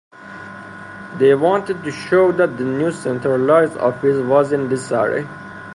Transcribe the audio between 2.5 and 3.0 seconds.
the new